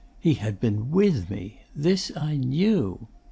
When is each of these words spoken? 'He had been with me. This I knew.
'He 0.19 0.33
had 0.33 0.59
been 0.59 0.89
with 0.89 1.29
me. 1.29 1.59
This 1.75 2.11
I 2.17 2.35
knew. 2.35 3.07